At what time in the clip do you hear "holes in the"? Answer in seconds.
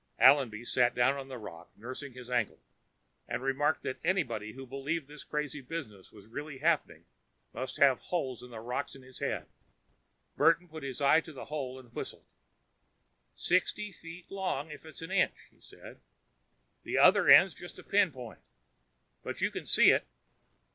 7.99-8.59